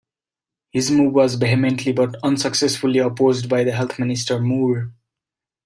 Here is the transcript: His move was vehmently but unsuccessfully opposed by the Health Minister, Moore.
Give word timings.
His 0.71 0.89
move 0.89 1.13
was 1.13 1.35
vehmently 1.37 1.91
but 1.95 2.15
unsuccessfully 2.23 2.97
opposed 2.97 3.47
by 3.47 3.63
the 3.63 3.71
Health 3.71 3.99
Minister, 3.99 4.39
Moore. 4.39 4.91